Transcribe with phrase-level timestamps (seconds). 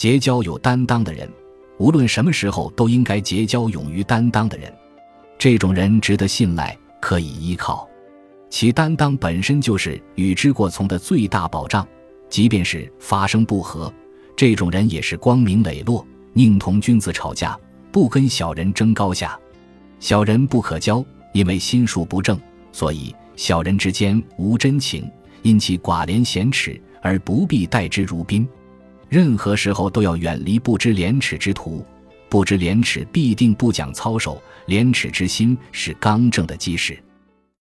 [0.00, 1.28] 结交有担当的人，
[1.76, 4.72] 无论什么时候都应该结交勇于担当的人。
[5.38, 7.86] 这种人值得信赖，可以依靠，
[8.48, 11.86] 其担当本身就是与之过从的最大保障。
[12.30, 13.92] 即便是发生不和，
[14.34, 17.54] 这种人也是光明磊落，宁同君子吵架，
[17.92, 19.38] 不跟小人争高下。
[19.98, 21.04] 小人不可交，
[21.34, 22.40] 因为心术不正，
[22.72, 25.06] 所以小人之间无真情，
[25.42, 28.48] 因其寡廉鲜耻而不必待之如宾。
[29.10, 31.84] 任何时候都要远离不知廉耻之徒，
[32.28, 36.96] 不知廉耻必定不讲操守，廉耻之心是刚正的基石。